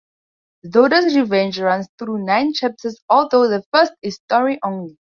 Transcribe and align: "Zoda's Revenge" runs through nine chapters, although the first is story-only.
"Zoda's 0.65 1.15
Revenge" 1.15 1.59
runs 1.59 1.87
through 1.99 2.25
nine 2.25 2.53
chapters, 2.55 2.99
although 3.07 3.47
the 3.47 3.63
first 3.71 3.93
is 4.01 4.15
story-only. 4.15 4.97